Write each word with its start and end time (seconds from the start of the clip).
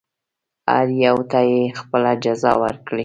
هر 0.71 0.87
یوه 1.05 1.23
ته 1.31 1.39
یې 1.51 1.61
خپله 1.79 2.11
جزا 2.23 2.53
ورکړي. 2.63 2.99